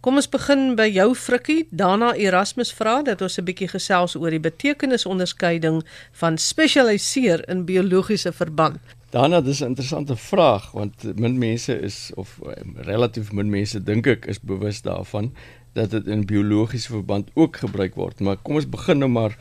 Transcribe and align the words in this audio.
Kom 0.00 0.16
ons 0.16 0.30
begin 0.32 0.78
by 0.78 0.86
jou 0.88 1.10
Frikkie. 1.12 1.66
Daarna 1.76 2.14
Erasmus 2.16 2.70
vra 2.72 3.02
dat 3.04 3.20
ons 3.20 3.36
'n 3.36 3.44
bietjie 3.44 3.68
gesels 3.68 4.16
oor 4.16 4.30
die 4.30 4.40
betekenisonderskeiding 4.40 5.82
van 6.12 6.38
spesialiseer 6.38 7.44
in 7.48 7.66
biologiese 7.66 8.32
verband. 8.32 8.80
Daarna 9.10 9.40
dis 9.40 9.60
'n 9.60 9.66
interessante 9.76 10.16
vraag 10.16 10.70
want 10.72 11.18
min 11.18 11.38
mense 11.38 11.80
is 11.80 12.10
of 12.14 12.40
um, 12.46 12.76
relatief 12.76 13.32
min 13.32 13.50
mense 13.50 13.82
dink 13.82 14.06
ek 14.06 14.26
is 14.26 14.40
bewus 14.40 14.80
daarvan 14.82 15.34
dat 15.74 15.90
dit 15.90 16.06
in 16.06 16.24
biologiese 16.24 16.88
verband 16.88 17.28
ook 17.34 17.56
gebruik 17.56 17.94
word. 17.94 18.20
Maar 18.20 18.36
kom 18.36 18.54
ons 18.54 18.68
begin 18.68 18.98
nou 18.98 19.10
maar 19.10 19.36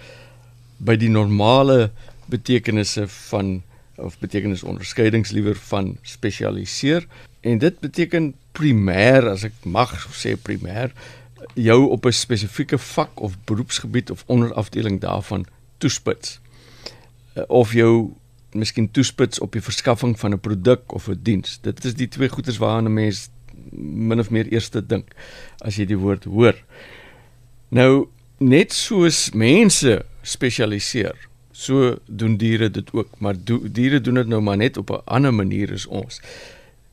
by 0.78 0.96
die 0.96 1.10
normale 1.10 1.92
betekenisse 2.26 3.08
van 3.08 3.64
of 3.96 4.20
betekenisonderskeidings 4.20 5.32
liewer 5.32 5.56
van 5.56 5.98
spesialiseer 6.02 7.08
en 7.42 7.58
dit 7.58 7.80
beteken 7.80 8.34
primêr 8.52 9.28
as 9.30 9.44
ek 9.44 9.54
mag 9.64 9.94
sê 10.12 10.36
primêr 10.36 10.92
jou 11.56 11.90
op 11.90 12.06
'n 12.06 12.12
spesifieke 12.12 12.78
vak 12.78 13.20
of 13.20 13.38
beroepsgebied 13.46 14.12
of 14.12 14.24
onderafdeling 14.28 15.00
daarvan 15.00 15.46
toespits. 15.78 16.40
Eh, 17.34 17.44
of 17.48 17.74
jou 17.74 18.14
miskien 18.52 18.92
toespits 18.92 19.40
op 19.40 19.52
die 19.52 19.62
verskaffing 19.62 20.20
van 20.20 20.34
'n 20.34 20.40
produk 20.40 20.94
of 20.94 21.08
'n 21.08 21.20
diens. 21.22 21.60
Dit 21.62 21.86
is 21.86 21.94
die 21.94 22.08
twee 22.08 22.30
goeders 22.30 22.58
waaraan 22.58 22.86
'n 22.86 22.94
mens 22.94 23.30
min 23.72 24.20
of 24.20 24.30
meer 24.30 24.48
eerste 24.48 24.86
dink 24.86 25.14
as 25.58 25.76
jy 25.76 25.86
die 25.86 25.98
woord 25.98 26.24
hoor. 26.24 26.56
Nou 27.70 28.08
net 28.38 28.74
soos 28.74 29.32
mense 29.32 30.06
spesialiseer 30.22 31.16
so 31.52 31.98
doen 32.06 32.38
diere 32.38 32.70
dit 32.72 32.94
ook 32.94 33.20
maar 33.20 33.36
do, 33.44 33.72
diere 33.72 34.02
doen 34.02 34.14
dit 34.14 34.28
nou 34.28 34.42
maar 34.42 34.58
net 34.58 34.78
op 34.78 34.90
'n 34.90 35.02
ander 35.06 35.34
manier 35.34 35.74
as 35.74 35.86
ons 35.86 36.22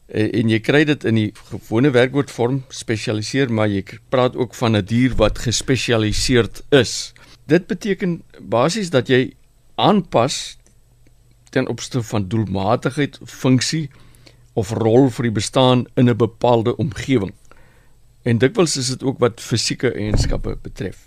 en, 0.06 0.32
en 0.32 0.48
jy 0.48 0.60
kry 0.60 0.84
dit 0.84 1.04
in 1.04 1.14
die 1.14 1.30
gewone 1.50 1.90
werkwoordvorm 1.90 2.62
spesialiseer 2.68 3.52
maar 3.52 3.68
jy 3.68 3.82
praat 4.08 4.36
ook 4.36 4.54
van 4.54 4.76
'n 4.76 4.84
dier 4.84 5.14
wat 5.14 5.38
gespesialiseerd 5.38 6.62
is. 6.70 7.12
Dit 7.46 7.66
beteken 7.66 8.22
basies 8.40 8.90
dat 8.90 9.08
jy 9.08 9.34
aanpas 9.74 10.58
ten 11.50 11.68
opsigte 11.68 12.02
van 12.02 12.28
doelmatigheid 12.28 13.18
funksie 13.24 13.90
of 14.54 14.70
rol 14.70 15.10
vir 15.10 15.22
die 15.22 15.36
bestaan 15.40 15.86
in 15.94 16.08
'n 16.10 16.16
bepaalde 16.16 16.76
omgewing 16.76 17.34
en 18.26 18.38
dikwels 18.38 18.76
is 18.76 18.88
dit 18.88 19.02
ook 19.06 19.18
wat 19.22 19.40
fisieke 19.40 19.92
eienskappe 19.94 20.56
betref. 20.62 21.06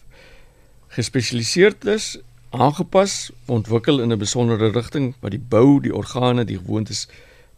Gespesialiseerd 0.95 1.86
is 1.86 2.18
aangepas, 2.50 3.32
ontwikkel 3.45 4.00
in 4.02 4.12
'n 4.12 4.18
besondere 4.18 4.72
rigting 4.72 5.16
wat 5.20 5.32
die 5.32 5.45
bou, 5.50 5.82
die 5.82 5.95
organe, 5.95 6.45
die 6.45 6.58
gewoontes 6.58 7.08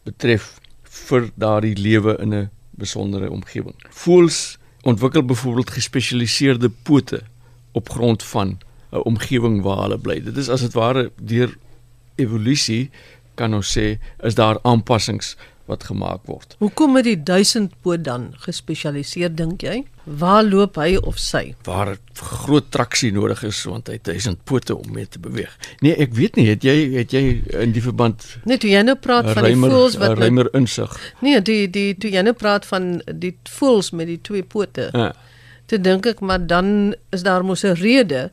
betref 0.02 0.58
vir 0.92 1.30
daardie 1.34 1.76
lewe 1.76 2.16
in 2.20 2.34
'n 2.34 2.50
besondere 2.70 3.30
omgewing. 3.30 3.74
Voels 3.90 4.58
ontwikkel 4.82 5.24
byvoorbeeld 5.24 5.70
gespesialiseerde 5.70 6.70
pote 6.82 7.22
op 7.72 7.88
grond 7.88 8.22
van 8.22 8.58
'n 8.92 8.96
omgewing 8.96 9.62
waar 9.62 9.82
hulle 9.82 9.98
bly. 9.98 10.22
Dit 10.22 10.36
is 10.36 10.48
as 10.48 10.60
dit 10.60 10.72
ware 10.72 11.10
deur 11.16 11.56
evolusie 12.14 12.90
kan 13.34 13.54
ons 13.54 13.78
sê 13.78 13.98
is 14.20 14.34
daar 14.34 14.58
aanpassings 14.62 15.36
wat 15.70 15.84
gemaak 15.84 16.26
word. 16.26 16.56
Hoekom 16.58 16.96
het 16.98 17.06
die 17.06 17.18
duisendpoot 17.22 18.04
dan 18.04 18.32
gespesialiseer 18.42 19.34
dink 19.34 19.62
jy? 19.62 19.82
Waar 20.04 20.42
loop 20.42 20.76
hy 20.82 20.96
of 20.98 21.18
sy? 21.22 21.54
Waar 21.66 21.94
groot 22.18 22.70
traksie 22.74 23.12
nodig 23.14 23.44
is 23.46 23.60
want 23.68 23.86
hy 23.90 23.98
het 24.00 24.08
duisend 24.10 24.42
pote 24.48 24.74
om 24.74 24.92
mee 24.94 25.06
te 25.06 25.22
beweeg. 25.22 25.54
Nee, 25.84 25.94
ek 26.02 26.16
weet 26.18 26.36
nie, 26.40 26.48
het 26.50 26.66
jy 26.66 26.76
het 26.96 27.14
jy 27.14 27.22
in 27.62 27.74
die 27.76 27.84
verband 27.84 28.26
Net 28.48 28.64
toe 28.64 28.70
jy 28.72 28.82
nou 28.82 28.96
praat 28.98 29.30
van 29.30 29.46
die 29.46 29.58
voels 29.60 29.98
wat 30.02 30.18
ruimer 30.18 30.50
insig. 30.58 30.96
Nee, 31.22 31.40
die 31.40 31.70
die 31.70 31.92
toe 31.94 32.10
jy 32.10 32.26
nou 32.26 32.34
praat 32.34 32.66
van 32.66 32.96
die 33.06 33.36
voels 33.58 33.92
met 33.94 34.10
die 34.10 34.20
twee 34.20 34.42
pote. 34.42 34.90
Ja. 34.92 35.12
Toe 35.70 35.78
dink 35.78 36.06
ek 36.10 36.20
maar 36.20 36.42
dan 36.42 36.94
is 37.14 37.22
daar 37.22 37.46
mos 37.46 37.62
'n 37.64 37.78
rede 37.78 38.30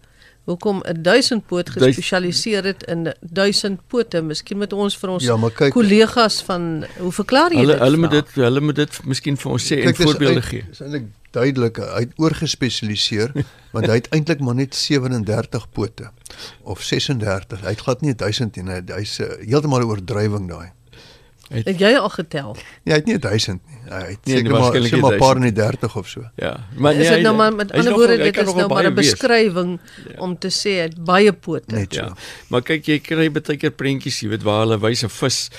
hoekom 0.50 0.82
'n 0.82 1.02
duisendpoot 1.02 1.70
gespesialiseer 1.70 2.64
het 2.64 2.84
in 2.84 3.14
duisendpote. 3.22 4.22
Miskien 4.22 4.58
met 4.58 4.74
ons 4.74 4.98
vir 4.98 5.10
ons 5.10 5.24
ja, 5.24 5.38
kollegas 5.70 6.42
van 6.44 6.86
hoe 6.98 7.12
verklaar 7.12 7.54
jy 7.54 7.62
hulle, 7.62 7.78
dit? 7.78 7.86
Hulle 7.86 7.98
moet 7.98 8.12
dit 8.12 8.34
hulle 8.34 8.62
moet 8.62 8.76
dit 8.76 9.00
miskien 9.06 9.38
vir 9.38 9.52
ons 9.52 9.64
sê 9.72 9.82
kyk, 9.84 9.88
en 9.88 9.96
voorbeelde 10.06 10.42
gee. 10.42 10.66
Dis 10.70 10.82
eintlik 10.82 11.08
duidelik, 11.32 11.78
hy 11.78 12.02
het 12.08 12.18
oorgespesialiseer 12.18 13.36
want 13.76 13.86
hy 13.86 14.00
het 14.02 14.10
eintlik 14.16 14.42
maar 14.42 14.58
net 14.58 14.76
37 14.76 15.70
pote 15.70 16.10
of 16.64 16.82
36. 16.82 17.62
Hy 17.62 17.76
het 17.76 17.86
glad 17.86 18.02
nie 18.02 18.16
1000 18.16 18.58
nie. 18.58 18.82
Hy's 18.96 19.20
uh, 19.20 19.30
heeltemal 19.46 19.86
'n 19.86 19.92
oordrywing 19.94 20.50
daai. 20.50 20.72
Het, 21.50 21.66
het 21.66 21.80
jy 21.82 21.96
al 21.98 22.10
getel? 22.14 22.52
Nee, 22.86 22.94
hy 22.94 22.98
het 23.00 23.08
nie 23.10 23.18
1000 23.18 23.62
nie. 23.66 23.80
Hy 23.90 24.02
het 24.12 24.28
nee, 24.30 24.38
seker 24.38 24.54
maar 24.54 24.76
sê 24.86 25.00
maar 25.02 25.18
paar 25.18 25.40
in 25.42 25.48
die 25.48 25.56
30 25.58 25.96
of 25.98 26.10
so. 26.12 26.28
Ja. 26.38 26.52
Maar 26.78 26.94
nee, 26.94 27.08
is 27.08 27.10
dit 27.16 27.26
nou 27.26 27.34
maar 27.36 27.56
met 27.56 27.72
ander 27.74 27.96
woorde 27.98 28.18
dit 28.22 28.38
is 28.38 28.54
nou 28.54 28.68
maar 28.70 28.86
'n 28.86 28.94
beskrywing 28.94 29.80
ja. 29.80 30.20
om 30.22 30.38
te 30.38 30.52
sê 30.54 30.76
hy 30.78 30.86
het 30.92 31.04
baie 31.04 31.34
pote. 31.34 31.76
Net 31.76 31.94
so. 31.94 32.06
Ja. 32.06 32.14
Maar 32.48 32.62
kyk 32.62 32.86
jy 32.86 33.00
kry 33.00 33.32
baie 33.32 33.58
keer 33.58 33.74
prentjies, 33.74 34.22
jy 34.22 34.30
weet 34.30 34.46
waar 34.46 34.66
hulle 34.68 34.78
wys 34.80 35.04
'n 35.04 35.10
vis 35.10 35.50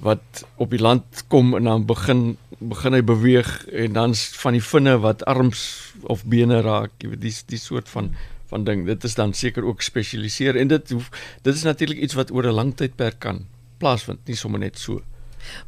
wat 0.00 0.44
op 0.56 0.70
die 0.70 0.80
land 0.80 1.24
kom 1.28 1.54
en 1.54 1.64
dan 1.64 1.86
begin 1.86 2.36
begin 2.58 2.92
hy 2.92 3.02
beweeg 3.02 3.66
en 3.72 3.92
dan 3.92 4.14
van 4.14 4.52
die 4.52 4.62
vinne 4.62 4.98
wat 5.00 5.24
arms 5.24 5.92
of 6.02 6.24
bene 6.24 6.60
raak, 6.60 6.92
jy 6.98 7.08
weet 7.08 7.20
die 7.20 7.34
die 7.46 7.58
soort 7.58 7.88
van 7.88 8.14
van 8.50 8.64
ding. 8.64 8.86
Dit 8.86 9.04
is 9.04 9.14
dan 9.14 9.32
seker 9.32 9.64
ook 9.64 9.82
spesialiseer 9.82 10.56
en 10.56 10.68
dit 10.68 10.90
hoef, 10.90 11.10
dit 11.42 11.54
is 11.54 11.62
natuurlik 11.62 11.98
iets 11.98 12.14
wat 12.18 12.30
oor 12.30 12.46
'n 12.46 12.54
lang 12.54 12.76
tydperk 12.76 13.18
kan 13.18 13.46
plaasvind, 13.78 14.26
nie 14.26 14.36
sommer 14.36 14.60
net 14.60 14.78
so. 14.78 15.02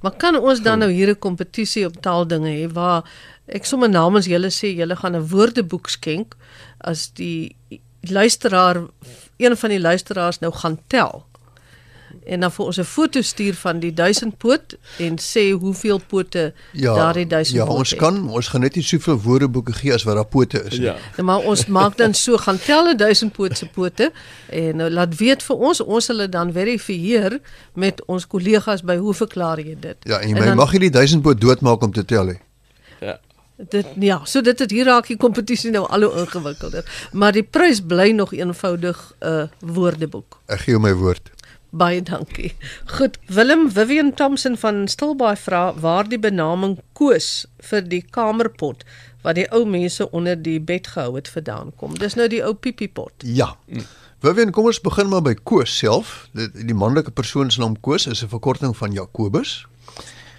Maar 0.01 0.17
kan 0.17 0.39
ons 0.39 0.63
dan 0.63 0.79
nou 0.79 0.91
hier 0.91 1.09
'n 1.09 1.19
kompetisie 1.19 1.87
op 1.87 2.01
taaldinge 2.03 2.51
hê 2.51 2.73
waar 2.73 3.05
ek 3.47 3.65
sommer 3.65 3.89
namens 3.89 4.27
julle 4.27 4.51
sê 4.51 4.75
julle 4.77 4.97
gaan 4.97 5.17
'n 5.17 5.29
woordeboek 5.29 5.89
skenk 5.89 6.37
as 6.81 7.11
die 7.13 7.57
luisteraar 8.01 8.77
een 9.37 9.57
van 9.57 9.71
die 9.71 9.81
luisteraars 9.81 10.39
nou 10.39 10.53
gaan 10.53 10.79
tel 10.87 11.27
en 12.27 12.41
dan 12.41 12.53
vir 12.53 12.65
ons 12.67 12.79
'n 12.79 12.85
foto 12.85 13.23
stuur 13.23 13.55
van 13.55 13.81
die 13.81 13.93
duisendpoot 13.93 14.77
en 14.99 15.19
sê 15.19 15.51
hoeveel 15.53 16.01
pote 16.07 16.53
ja, 16.73 16.95
daardie 16.95 17.27
duisendpoot 17.27 17.69
Ja, 17.69 17.75
ons 17.79 17.91
het. 17.91 17.99
kan 17.99 18.29
ons 18.29 18.49
gaan 18.49 18.61
net 18.61 18.75
nie 18.75 18.85
soveel 18.85 19.21
woordeboeke 19.21 19.73
gee 19.73 19.95
as 19.95 20.03
wat 20.03 20.15
daar 20.15 20.27
pote 20.27 20.63
is 20.65 20.79
nie. 20.79 20.87
Ja. 20.87 20.97
ja. 21.17 21.23
Maar 21.23 21.39
ons 21.39 21.67
maak 21.67 21.97
dan 21.97 22.15
so 22.15 22.37
gaan 22.37 22.59
tel 22.59 22.89
'n 22.89 22.97
duisendpoot 22.97 23.59
se 23.59 23.67
pote 23.67 24.13
en 24.49 24.77
nou 24.77 24.91
laat 24.91 25.17
weet 25.17 25.43
vir 25.43 25.57
ons 25.57 25.81
ons 25.81 26.07
hulle 26.07 26.29
dan 26.29 26.53
verifieer 26.53 27.41
met 27.75 28.05
ons 28.07 28.27
kollegas 28.27 28.83
by 28.83 28.97
hoe 28.97 29.15
verklaar 29.15 29.59
jy 29.59 29.77
dit? 29.81 29.97
Ja, 30.03 30.19
en 30.19 30.29
jy 30.29 30.37
en 30.37 30.45
dan, 30.45 30.57
mag 30.57 30.73
nie 30.73 30.81
die 30.81 30.91
duisendpoot 30.91 31.41
doodmaak 31.41 31.83
om 31.83 31.93
te 31.93 32.05
tel 32.05 32.25
nie. 32.25 32.41
Ja. 33.01 33.19
Dit 33.57 33.87
ja, 34.01 34.21
so 34.25 34.41
dit 34.41 34.59
het 34.59 34.71
hier 34.71 34.85
raak 34.85 35.07
die 35.07 35.17
kompetisie 35.17 35.71
nou 35.71 35.85
al 35.89 36.03
hoe 36.03 36.25
ingewikkelder. 36.25 36.85
Maar 37.13 37.33
die 37.33 37.43
prys 37.43 37.81
bly 37.81 38.11
nog 38.11 38.33
eenvoudig 38.33 39.15
'n 39.21 39.27
uh, 39.27 39.45
woordeboek. 39.61 40.39
Ek 40.47 40.61
gee 40.61 40.75
jou 40.75 40.83
my 40.83 40.95
woord. 40.95 41.31
Baie 41.73 42.03
dankie. 42.03 42.53
Goed, 42.99 43.17
Willem 43.33 43.71
Vivian 43.73 44.15
Thompson 44.15 44.59
van 44.61 44.89
Stilbaai 44.89 45.37
vra 45.41 45.63
waar 45.81 46.05
die 46.09 46.19
benaming 46.21 46.77
koos 46.93 47.47
vir 47.65 47.87
die 47.89 48.03
kamerpot 48.13 48.85
wat 49.25 49.39
die 49.39 49.47
ou 49.57 49.63
mense 49.65 50.05
onder 50.11 50.37
die 50.37 50.59
bed 50.61 50.91
gehou 50.93 51.15
het 51.17 51.31
vandaan 51.33 51.71
kom. 51.81 51.95
Dis 51.97 52.19
nou 52.19 52.29
die 52.29 52.43
ou 52.45 52.53
pipiepot. 52.53 53.25
Ja. 53.25 53.55
Vivian, 54.21 54.53
kom 54.53 54.69
ons 54.69 54.83
begin 54.85 55.09
maar 55.09 55.25
by 55.25 55.33
Koos 55.49 55.73
self. 55.79 56.29
Die, 56.37 56.51
die 56.69 56.77
manlike 56.77 57.15
persoon 57.17 57.51
se 57.51 57.63
naam 57.63 57.79
Koos 57.81 58.07
is 58.07 58.21
'n 58.23 58.29
verkorting 58.29 58.77
van 58.77 58.93
Jakobus. 58.93 59.67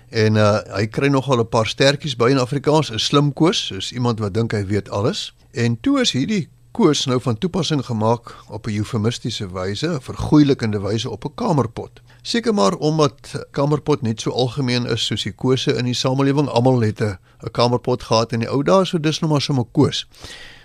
En 0.09 0.35
uh 0.35 0.61
hy 0.77 0.85
kry 0.87 1.07
nogal 1.09 1.41
'n 1.41 1.49
paar 1.49 1.65
stertjies 1.65 2.15
by 2.15 2.29
in 2.29 2.37
Afrikaans, 2.37 2.91
'n 2.91 2.99
slim 2.99 3.33
Koos, 3.33 3.65
soos 3.65 3.91
iemand 3.91 4.19
wat 4.19 4.33
dink 4.33 4.51
hy 4.51 4.65
weet 4.65 4.89
alles. 4.89 5.33
En 5.51 5.79
toe 5.81 6.01
is 6.01 6.11
hierdie 6.11 6.49
koos 6.73 7.03
nou 7.05 7.19
van 7.21 7.37
toepassing 7.37 7.83
gemaak 7.85 8.31
op 8.49 8.65
'n 8.67 8.77
eufemistiese 8.81 9.47
wyse, 9.53 9.87
'n 9.87 10.01
vergoeilikende 10.01 10.79
wyse 10.81 11.09
op 11.09 11.25
'n 11.25 11.35
kamerpot. 11.35 12.01
Seker 12.21 12.53
maar 12.53 12.73
omdat 12.73 13.45
kamerpot 13.51 14.01
net 14.01 14.21
so 14.21 14.31
algemeen 14.31 14.85
is 14.85 15.05
soos 15.05 15.23
die 15.23 15.31
kose 15.35 15.75
in 15.77 15.85
die 15.85 15.93
samelewing, 15.93 16.47
almal 16.47 16.81
het 16.81 17.01
'n 17.01 17.17
kamerpot 17.51 18.03
gehad 18.03 18.31
in 18.31 18.39
die 18.39 18.49
ou 18.49 18.63
dae, 18.63 18.85
so 18.85 18.99
dis 18.99 19.19
nou 19.19 19.31
maar 19.31 19.41
sommer 19.41 19.65
koos. 19.71 20.07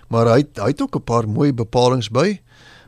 Maar 0.07 0.25
hy 0.25 0.43
hy 0.55 0.67
het 0.67 0.81
ook 0.81 0.95
'n 0.95 1.03
paar 1.03 1.29
mooi 1.29 1.53
bepalinge 1.53 2.09
by. 2.11 2.41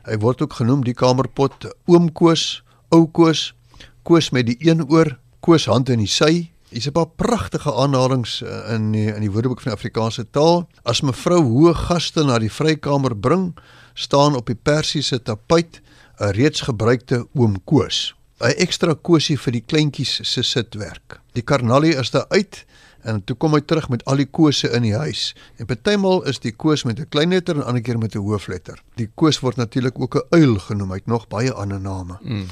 Hy 0.04 0.18
word 0.18 0.42
ook 0.42 0.52
genoem 0.52 0.84
die 0.84 0.94
kamerpot 0.94 1.74
oom 1.86 2.12
koos, 2.12 2.62
ou 2.88 3.06
koos, 3.06 3.54
koos 4.02 4.30
met 4.30 4.46
die 4.46 4.56
een 4.58 4.90
oor, 4.90 5.18
koos 5.40 5.64
hand 5.66 5.88
in 5.88 5.98
die 5.98 6.06
sy, 6.06 6.51
Hier's 6.72 6.88
'n 6.88 6.92
paar 6.92 7.06
pragtige 7.06 7.74
aanhalinge 7.74 8.46
eh, 8.46 8.74
in 8.74 8.92
die, 8.92 9.06
in 9.12 9.20
die 9.20 9.30
Woordeboek 9.30 9.60
van 9.60 9.72
die 9.72 9.78
Afrikaanse 9.78 10.24
taal. 10.30 10.68
As 10.88 11.02
mevrou 11.04 11.42
hoë 11.44 11.74
gaste 11.76 12.24
na 12.24 12.38
die 12.38 12.52
vrykamer 12.52 13.16
bring, 13.16 13.52
staan 13.94 14.36
op 14.36 14.46
die 14.46 14.56
persiese 14.56 15.22
tapuit 15.22 15.82
'n 16.18 16.32
reeds 16.32 16.60
gebruikte 16.60 17.26
oom 17.34 17.58
Koos. 17.64 18.14
'n 18.40 18.56
Ekstra 18.56 18.94
kosie 18.94 19.36
vir 19.36 19.52
die 19.52 19.64
kleintjies 19.66 20.20
se 20.22 20.42
sitwerk. 20.42 21.20
Die 21.32 21.42
karnalie 21.42 21.94
is 21.94 22.10
daar 22.10 22.26
uit 22.28 22.64
en 23.02 23.24
toe 23.24 23.36
kom 23.36 23.52
hy 23.52 23.60
terug 23.60 23.88
met 23.88 24.04
al 24.04 24.16
die 24.16 24.30
kose 24.30 24.70
in 24.70 24.82
die 24.82 24.96
huis. 24.96 25.34
En 25.58 25.66
partymal 25.66 26.22
is 26.24 26.38
die 26.38 26.52
koos 26.52 26.84
met 26.84 26.98
'n 26.98 27.08
klein 27.08 27.30
letter 27.30 27.56
en 27.56 27.64
ander 27.64 27.82
keer 27.82 27.98
met 27.98 28.14
'n 28.14 28.18
hoofletter. 28.18 28.82
Die 28.96 29.10
koos 29.14 29.40
word 29.40 29.56
natuurlik 29.56 30.00
ook 30.00 30.14
'n 30.16 30.26
uil 30.30 30.58
genoem. 30.58 30.90
Hy 30.90 30.96
het 30.96 31.06
nog 31.06 31.28
baie 31.28 31.52
ander 31.52 31.80
name. 31.80 32.18
Mm. 32.22 32.46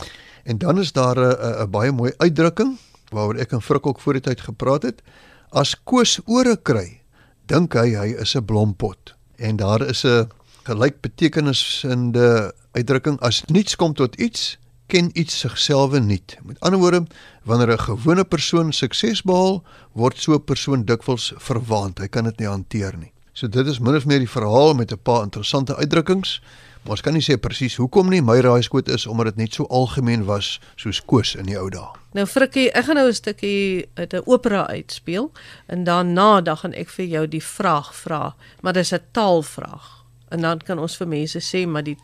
En 0.45 0.59
dan 0.59 0.79
is 0.79 0.93
daar 0.93 1.17
'n 1.17 1.63
'n 1.63 1.71
baie 1.71 1.93
mooi 1.93 2.13
uitdrukking 2.17 2.79
waaroor 3.11 3.37
ek 3.37 3.53
en 3.53 3.63
Frik 3.63 3.87
ook 3.87 4.01
voor 4.01 4.13
die 4.13 4.23
tyd 4.23 4.41
gepraat 4.41 4.83
het, 4.83 5.03
as 5.51 5.75
Koos 5.85 6.21
ore 6.27 6.57
kry, 6.57 7.01
dink 7.47 7.75
hy 7.75 7.95
hy 7.95 8.09
is 8.23 8.37
'n 8.37 8.45
blompot. 8.45 9.15
En 9.39 9.57
daar 9.57 9.83
is 9.83 10.05
'n 10.05 10.29
gelykbetekenisende 10.65 12.55
uitdrukking 12.73 13.21
as 13.21 13.45
niets 13.45 13.77
kom 13.77 13.95
tot 13.95 14.15
iets, 14.15 14.59
ken 14.87 15.11
iets 15.15 15.39
sigself 15.39 15.95
nie. 16.01 16.23
Met 16.43 16.61
ander 16.61 16.81
woorde, 16.81 17.07
wanneer 17.45 17.73
'n 17.73 17.79
gewone 17.79 18.25
persoon 18.25 18.73
sukses 18.73 19.23
behaal, 19.23 19.63
word 19.93 20.19
so 20.19 20.35
'n 20.35 20.45
persoon 20.45 20.85
dikwels 20.85 21.33
verwaand. 21.37 21.99
Hy 21.99 22.09
kan 22.09 22.25
dit 22.25 22.39
nie 22.39 22.49
hanteer 22.49 22.97
nie. 22.97 23.13
So 23.33 23.49
dit 23.49 23.67
is 23.67 23.79
min 23.79 23.97
of 23.97 24.07
meer 24.07 24.19
die 24.19 24.29
verhaal 24.29 24.75
met 24.75 24.93
'n 24.93 25.03
paar 25.03 25.23
interessante 25.23 25.77
uitdrukkings. 25.77 26.41
Maar 26.83 26.97
ons 26.97 27.03
kan 27.05 27.13
nie 27.13 27.25
sê 27.25 27.37
presies 27.37 27.77
hoekom 27.77 28.09
nie. 28.09 28.23
My 28.25 28.39
raaiskoot 28.41 28.89
is 28.89 29.07
omdat 29.07 29.35
dit 29.35 29.45
net 29.45 29.55
so 29.55 29.67
algemeen 29.69 30.25
was 30.25 30.59
soos 30.81 31.01
koos 31.05 31.35
in 31.37 31.47
die 31.51 31.59
ou 31.61 31.69
dae. 31.71 31.89
Nou 32.17 32.27
Frikkie, 32.27 32.71
ek 32.75 32.89
gaan 32.89 32.97
nou 32.97 33.09
'n 33.09 33.15
stukkie 33.15 33.89
uit 33.95 34.15
'n 34.15 34.23
opera 34.27 34.67
uitspeel 34.67 35.31
en 35.69 35.85
daarna 35.85 36.41
dan 36.41 36.57
gaan 36.57 36.73
ek 36.73 36.89
vir 36.89 37.07
jou 37.07 37.27
die 37.29 37.45
vraag 37.45 37.95
vra, 37.95 38.35
maar 38.63 38.73
dis 38.73 38.93
'n 38.93 39.01
taalvraag. 39.13 40.05
En 40.31 40.41
dan 40.41 40.59
kan 40.59 40.79
ons 40.79 40.97
vir 40.97 41.09
mense 41.09 41.39
sê 41.39 41.67
maar 41.67 41.83
die 41.83 41.97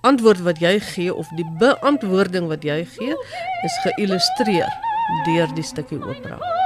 antwoord 0.00 0.40
wat 0.40 0.58
jy 0.58 0.80
gee 0.80 1.14
of 1.14 1.28
die 1.36 1.46
beantwoording 1.58 2.48
wat 2.48 2.62
jy 2.62 2.84
gee 2.84 3.14
is 3.64 3.78
geïllustreer 3.82 4.70
deur 5.24 5.54
die 5.54 5.62
stukkie 5.64 6.00
opera. 6.02 6.61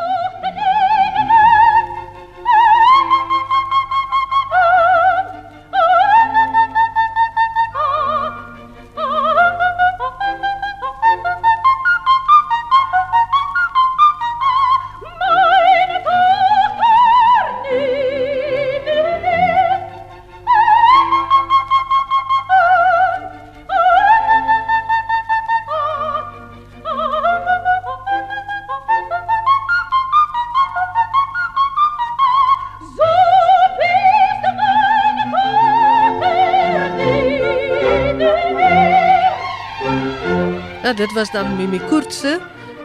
Dit 40.97 41.13
was 41.13 41.31
dan 41.31 41.57
Mimi 41.57 41.79
Koortse, 41.89 42.41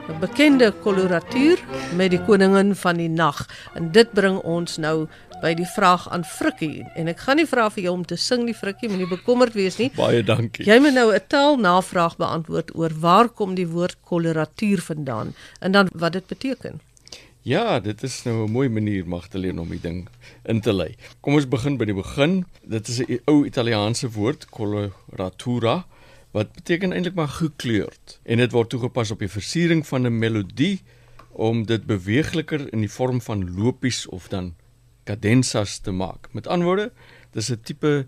'n 0.10 0.19
bekende 0.19 0.74
koloratuur 0.84 1.60
met 1.96 2.10
die 2.10 2.22
koningin 2.22 2.75
van 2.75 2.98
die 2.98 3.10
nag. 3.10 3.48
En 3.74 3.92
dit 3.92 4.12
bring 4.12 4.38
ons 4.38 4.78
nou 4.78 5.08
by 5.42 5.54
die 5.54 5.66
vraag 5.66 6.10
aan 6.10 6.24
Frikkie 6.24 6.86
en 6.96 7.08
ek 7.08 7.19
gaan 7.19 7.36
nie 7.36 7.46
vra 7.46 7.69
vir 7.69 7.84
jou 7.84 7.94
om 7.94 8.06
te 8.06 8.16
sing 8.16 8.44
nie 8.44 8.54
Frikkie, 8.54 8.90
moenie 8.90 9.08
bekommerd 9.08 9.54
wees 9.54 9.78
nie. 9.78 9.92
Baie 9.96 10.24
dankie. 10.24 10.66
Jy 10.66 10.80
moet 10.80 10.94
nou 10.94 11.13
'n 11.13 11.19
taalnavraag 11.28 12.18
beantwoord 12.18 12.75
oor 12.75 12.92
waar 13.00 13.30
kom 13.30 13.56
die 13.56 13.68
woord 13.68 13.96
koloratuur 14.04 14.81
vandaan 14.81 15.34
en 15.60 15.72
dan 15.72 15.90
wat 15.94 16.14
dit 16.14 16.28
beteken. 16.28 16.81
Ja, 17.42 17.80
dit 17.80 18.04
is 18.04 18.24
nou 18.24 18.46
'n 18.46 18.52
mooi 18.52 18.69
manier 18.69 19.07
Magdalene 19.07 19.62
om 19.62 19.69
die 19.69 19.81
ding 19.81 20.07
in 20.44 20.62
te 20.62 20.74
lei. 20.74 20.96
Kom 21.22 21.34
ons 21.34 21.48
begin 21.48 21.78
by 21.78 21.86
die 21.86 21.94
begin. 21.94 22.46
Dit 22.64 22.88
is 22.88 23.00
'n 23.00 23.19
ou 23.25 23.46
Italiaanse 23.46 24.12
woord, 24.12 24.46
coloratura, 24.50 25.86
wat 26.31 26.54
beteken 26.54 26.94
eintlik 26.94 27.16
maar 27.16 27.28
gekleurd 27.28 28.19
en 28.24 28.38
dit 28.38 28.51
word 28.51 28.69
toegepas 28.69 29.12
op 29.12 29.19
die 29.19 29.31
versiering 29.31 29.88
van 29.88 30.07
'n 30.07 30.18
melodie 30.18 30.81
om 31.31 31.66
dit 31.66 31.86
beweegliker 31.86 32.74
in 32.74 32.80
die 32.80 32.92
vorm 32.92 33.22
van 33.22 33.56
lopies 33.56 34.07
of 34.07 34.28
dan 34.28 34.56
cadenzas 35.04 35.80
te 35.80 35.92
maak. 35.92 36.33
Met 36.33 36.48
ander 36.48 36.68
woorde, 36.68 36.92
dis 37.31 37.50
'n 37.50 37.60
tipe 37.63 38.07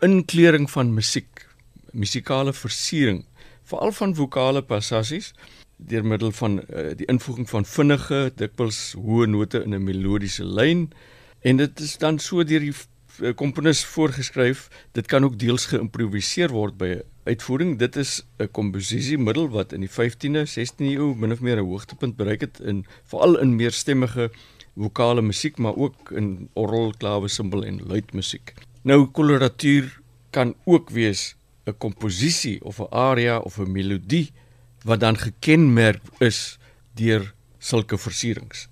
inkleuring 0.00 0.70
van 0.70 0.94
musiek, 0.94 1.46
musikale 1.92 2.52
versiering, 2.52 3.24
veral 3.62 3.92
van 3.92 4.14
vokale 4.14 4.62
passasies 4.62 5.32
deur 5.76 6.04
middel 6.04 6.32
van 6.32 6.60
uh, 6.60 6.90
die 6.96 7.06
invoeging 7.06 7.48
van 7.50 7.64
vinnige, 7.64 8.32
dikwels 8.36 8.94
hoë 8.98 9.26
note 9.26 9.62
in 9.64 9.74
'n 9.74 9.84
melodiese 9.84 10.44
lyn 10.44 10.92
en 11.40 11.56
dit 11.56 11.80
is 11.80 11.98
dan 11.98 12.18
so 12.18 12.44
deur 12.44 12.60
die 12.60 12.74
komponis 13.34 13.84
voorgeskryf. 13.84 14.68
Dit 14.92 15.06
kan 15.06 15.24
ook 15.24 15.38
deels 15.38 15.66
geïmproviseer 15.66 16.50
word 16.50 16.76
by 16.76 17.00
uitvoering. 17.24 17.78
Dit 17.78 17.96
is 17.96 18.22
'n 18.38 18.48
komposisiemiddel 18.50 19.48
wat 19.48 19.72
in 19.72 19.80
die 19.80 19.90
15de, 19.90 20.46
16de 20.46 20.96
eeu 20.98 21.14
min 21.14 21.32
of 21.32 21.40
meer 21.40 21.56
'n 21.56 21.66
hoogtepunt 21.66 22.16
bereik 22.16 22.40
het 22.40 22.60
in 22.60 22.86
veral 23.04 23.38
in 23.38 23.56
meerstemmige 23.56 24.30
vokale 24.76 25.22
musiek, 25.22 25.58
maar 25.58 25.76
ook 25.76 26.10
in 26.10 26.48
orgel, 26.52 26.94
klawe, 26.98 27.28
simbal 27.28 27.64
en 27.64 27.80
luitmusiek. 27.86 28.54
Nou 28.82 29.06
koloratuur 29.06 30.00
kan 30.30 30.54
ook 30.64 30.90
wees 30.90 31.36
'n 31.64 31.78
komposisie 31.78 32.64
of 32.64 32.80
'n 32.80 32.90
aria 32.90 33.38
of 33.38 33.58
'n 33.58 33.72
melodie 33.72 34.32
wat 34.84 35.00
dan 35.00 35.16
gekenmerk 35.16 36.02
is 36.18 36.58
deur 36.94 37.34
sulke 37.58 37.98
versierings. 37.98 38.68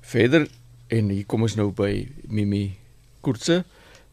Verder 0.00 0.48
en 0.86 1.08
hier 1.08 1.26
kom 1.26 1.42
ons 1.42 1.54
nou 1.54 1.70
by 1.72 2.08
Mimi 2.28 2.79
Kurtse 3.20 3.64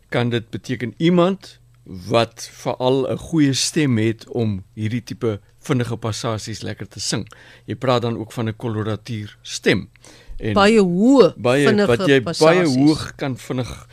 kan 0.10 0.30
dit 0.30 0.50
beteken 0.50 0.94
iemand 0.98 1.60
wat 1.84 2.50
veral 2.52 3.08
'n 3.12 3.18
goeie 3.18 3.54
stem 3.54 3.98
het 3.98 4.28
om 4.28 4.64
hierdie 4.74 5.04
tipe 5.04 5.40
vinnige 5.60 5.98
passasies 5.98 6.62
lekker 6.62 6.88
te 6.88 7.00
sing. 7.00 7.28
Jy 7.66 7.76
praat 7.76 8.02
dan 8.02 8.18
ook 8.18 8.32
van 8.32 8.48
'n 8.48 8.56
koloratuur 8.56 9.38
stem. 9.42 9.90
En 10.38 10.54
baie 10.54 10.82
hoë 10.82 11.34
baie 11.38 11.86
wat 11.86 12.08
jy 12.08 12.22
passasies. 12.22 12.46
baie 12.46 12.68
hoog 12.78 13.16
kan 13.16 13.38
vinnig 13.38 13.88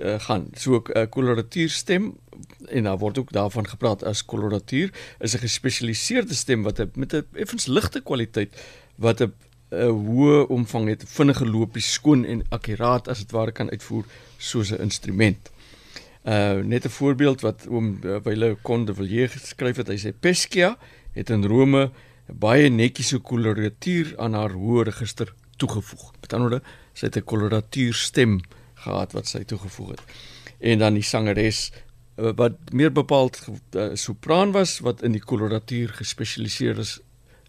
uh, 0.00 0.20
gaan. 0.20 0.48
So 0.54 0.76
'n 0.76 0.98
uh, 0.98 1.06
koloratuur 1.08 1.70
stem 1.70 2.14
en 2.68 2.82
daar 2.82 2.98
word 2.98 3.18
ook 3.18 3.32
daarvan 3.32 3.68
gepraat 3.68 4.04
as 4.04 4.24
koloratuur 4.24 4.90
is 5.18 5.34
'n 5.34 5.38
gespesialiseerde 5.38 6.34
stem 6.34 6.62
wat 6.62 6.96
met 6.96 7.14
'n 7.14 7.26
effens 7.32 7.66
ligte 7.66 8.00
kwaliteit 8.00 8.56
wat 8.96 9.20
'n 9.20 9.32
'n 9.70 9.90
hoë 10.06 10.46
omvang 10.50 10.88
het, 10.88 11.04
vinnige 11.06 11.46
lopies, 11.46 11.92
skoon 11.92 12.24
en 12.24 12.42
akkuraat 12.50 13.08
as 13.08 13.18
dit 13.18 13.30
ware 13.30 13.52
kan 13.52 13.70
uitvoer 13.70 14.04
soos 14.38 14.72
'n 14.72 14.82
instrument. 14.82 15.50
Uh 16.24 16.60
net 16.62 16.84
'n 16.84 16.96
voorbeeld 16.98 17.40
wat 17.40 17.66
oom 17.68 17.98
uh, 18.04 18.16
Wyle 18.24 18.56
Conde 18.62 18.94
Villiers 18.94 19.32
geskryf 19.32 19.76
het, 19.76 19.88
hy 19.88 19.96
sê 19.96 20.12
Pescia 20.20 20.76
het 21.12 21.30
in 21.30 21.44
Rome 21.44 21.90
'n 22.28 22.38
baie 22.38 22.68
netjiese 22.68 23.18
koloratuur 23.18 24.14
aan 24.18 24.34
haar 24.34 24.50
hoë 24.50 24.82
register 24.84 25.32
toegevoeg. 25.56 26.12
Met 26.20 26.32
ander 26.32 26.50
woorde, 26.50 26.66
sy 26.92 27.06
het 27.06 27.16
'n 27.16 27.24
koloratuur 27.24 27.94
stem 27.94 28.40
gehad 28.74 29.12
wat 29.12 29.26
sy 29.26 29.44
toegevoeg 29.44 29.90
het. 29.90 30.02
En 30.58 30.78
dan 30.78 30.94
die 30.94 31.02
sangeres 31.02 31.70
uh, 32.16 32.32
wat 32.36 32.52
meer 32.72 32.92
bepaald 32.92 33.40
uh, 33.76 33.90
sopran 33.94 34.52
was 34.52 34.78
wat 34.78 35.02
in 35.02 35.12
die 35.12 35.24
koloratuur 35.24 35.88
gespesialiseer 35.88 36.78
is, 36.78 37.00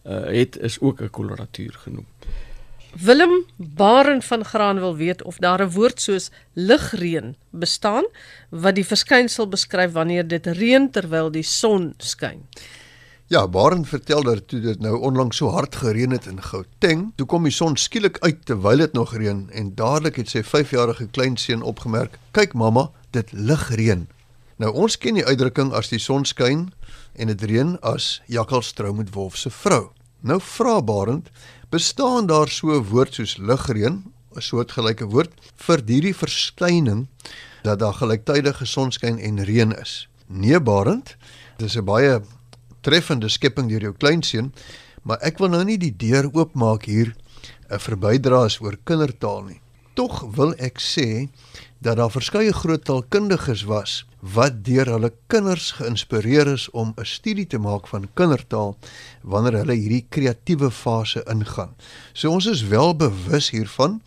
uh, 0.04 0.24
het 0.26 0.58
is 0.58 0.80
ook 0.80 1.02
'n 1.02 1.10
koloratuur 1.10 1.74
genoem. 1.78 2.06
Willem 3.00 3.46
Baren 3.56 4.22
van 4.22 4.46
Graan 4.46 4.80
wil 4.80 4.96
weet 4.96 5.24
of 5.24 5.38
daar 5.38 5.62
'n 5.62 5.72
woord 5.72 6.02
soos 6.02 6.32
ligreën 6.54 7.36
bestaan 7.50 8.06
wat 8.50 8.76
die 8.76 8.86
verskynsel 8.86 9.48
beskryf 9.48 9.92
wanneer 9.92 10.28
dit 10.28 10.46
reën 10.48 10.92
terwyl 10.92 11.32
die 11.32 11.44
son 11.44 11.94
skyn. 11.98 12.48
Ja, 13.28 13.48
Baren 13.48 13.86
vertel 13.86 14.24
dat 14.24 14.48
toe 14.48 14.60
dit 14.60 14.80
nou 14.80 15.00
onlangs 15.00 15.38
so 15.38 15.48
hard 15.48 15.76
gereën 15.76 16.12
het 16.12 16.26
in 16.26 16.42
Gauteng, 16.44 17.12
toe 17.16 17.26
kom 17.26 17.44
die 17.44 17.52
son 17.52 17.78
skielik 17.78 18.18
uit 18.20 18.46
terwyl 18.46 18.78
dit 18.78 18.94
nog 18.94 19.16
reën 19.16 19.50
en 19.50 19.76
dadelik 19.76 20.16
het 20.16 20.30
sy 20.30 20.44
5-jarige 20.44 21.08
kleinseun 21.08 21.62
opgemerk: 21.62 22.20
"Kyk 22.32 22.54
mamma, 22.54 22.92
dit 23.10 23.32
ligreën." 23.32 24.08
Nou 24.62 24.70
ons 24.78 24.94
ken 25.02 25.18
die 25.18 25.26
uitdrukking 25.26 25.72
as 25.74 25.90
die 25.90 25.98
son 25.98 26.22
skyn 26.28 26.68
en 27.18 27.30
dit 27.32 27.44
reën 27.50 27.74
as 27.88 28.20
jakkals 28.30 28.76
trou 28.78 28.92
met 28.94 29.10
wolf 29.16 29.40
se 29.42 29.50
vrou. 29.50 29.88
Nou 30.22 30.38
vra 30.38 30.76
Barend, 30.86 31.32
bestaan 31.74 32.28
daar 32.30 32.50
so 32.50 32.70
'n 32.70 32.86
woord 32.92 33.14
soos 33.14 33.38
ligreën, 33.38 34.04
'n 34.36 34.42
soortgelyke 34.42 35.10
woord 35.10 35.34
vir 35.56 35.82
hierdie 35.88 36.14
verskyning 36.14 37.08
dat 37.64 37.80
daar 37.80 37.94
gelyktydige 37.94 38.66
sonskyn 38.66 39.18
en 39.18 39.44
reën 39.44 39.72
is? 39.82 40.08
Nee 40.28 40.60
Barend, 40.60 41.16
dit 41.58 41.68
is 41.68 41.78
'n 41.78 41.86
baie 41.86 42.22
treffende 42.82 43.30
skepping 43.30 43.70
deur 43.70 43.82
jou 43.82 43.94
kleinseun, 43.94 44.54
maar 45.02 45.18
ek 45.22 45.40
wil 45.40 45.50
nou 45.50 45.64
nie 45.64 45.78
die 45.78 45.98
deur 45.98 46.30
oopmaak 46.34 46.86
hier 46.86 47.16
'n 47.70 47.80
verbydraes 47.80 48.62
oor 48.62 48.78
kindertaal 48.84 49.42
nie. 49.44 49.62
Tog 49.96 50.22
wil 50.36 50.54
ek 50.58 50.80
sê 50.80 51.30
dat 51.82 51.98
daar 51.98 52.12
verskeie 52.14 52.54
groot 52.54 52.84
taalkundiges 52.86 53.64
was 53.66 54.06
wat 54.20 54.60
deur 54.66 54.86
hulle 54.86 55.10
kinders 55.28 55.72
geïnspireer 55.80 56.52
is 56.54 56.70
om 56.70 56.94
'n 56.96 57.06
studie 57.06 57.48
te 57.48 57.58
maak 57.58 57.88
van 57.88 58.08
kindertaal 58.14 58.78
wanneer 59.22 59.58
hulle 59.58 59.74
hierdie 59.74 60.06
kreatiewe 60.10 60.72
fase 60.72 61.24
ingaan. 61.26 61.74
So 62.14 62.30
ons 62.30 62.46
is 62.46 62.64
wel 62.64 62.96
bewus 62.96 63.50
hiervan 63.50 64.02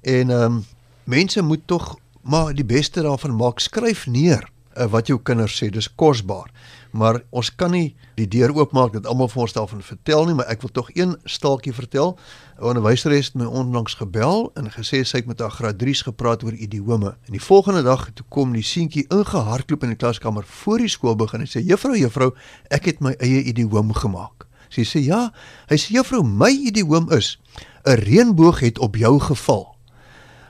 en 0.00 0.30
ehm 0.30 0.42
um, 0.42 0.64
mense 1.04 1.42
moet 1.42 1.66
tog 1.66 1.96
maar 2.20 2.54
die 2.54 2.64
beste 2.64 3.02
daarvan 3.02 3.36
maak 3.36 3.58
skryf 3.60 4.06
neer 4.06 4.48
uh, 4.76 4.84
wat 4.84 5.06
jou 5.06 5.20
kinders 5.22 5.62
sê 5.62 5.70
dis 5.70 5.94
kosbaar 5.94 6.50
maar 6.94 7.22
ons 7.34 7.50
kan 7.54 7.72
nie 7.74 7.94
die 8.14 8.28
deur 8.30 8.52
oopmaak 8.54 8.92
dat 8.94 9.06
almal 9.10 9.28
vir 9.32 9.42
ons 9.42 9.54
daarvan 9.56 9.82
vertel 9.82 10.28
nie, 10.28 10.36
maar 10.38 10.50
ek 10.52 10.62
wil 10.62 10.70
tog 10.70 10.92
een 10.94 11.16
staaltjie 11.26 11.74
vertel. 11.74 12.14
'n 12.54 12.62
Onderwyseres 12.62 13.26
het 13.26 13.34
my 13.34 13.44
onlangs 13.44 13.94
gebel 13.94 14.50
en 14.54 14.70
gesê 14.70 15.02
sy 15.02 15.16
het 15.16 15.26
met 15.26 15.40
haar 15.40 15.50
graad 15.50 15.82
3's 15.82 16.02
gepraat 16.02 16.44
oor 16.44 16.52
idiome. 16.52 17.16
En 17.26 17.32
die 17.32 17.42
volgende 17.42 17.82
dag 17.82 18.10
toe 18.14 18.26
kom 18.28 18.52
die 18.52 18.62
seentjie 18.62 19.06
ingehardloop 19.08 19.82
in 19.82 19.88
die 19.88 19.96
klaskamer 19.96 20.44
voor 20.46 20.78
die 20.78 20.88
skool 20.88 21.16
begin 21.16 21.40
en 21.40 21.50
sê: 21.50 21.64
"Juffrou, 21.66 21.98
juffrou, 21.98 22.34
ek 22.70 22.84
het 22.84 23.00
my 23.00 23.14
eie 23.18 23.42
idioom 23.42 23.92
gemaak." 23.92 24.46
Sy 24.68 24.82
sê: 24.82 25.02
"Ja." 25.02 25.32
Hy 25.66 25.76
sê: 25.76 25.88
"Juffrou, 25.88 26.22
my 26.22 26.50
idioom 26.50 27.10
is: 27.10 27.38
'n 27.86 27.98
reënboog 27.98 28.60
het 28.60 28.78
op 28.78 28.96
jou 28.96 29.20
geval." 29.20 29.74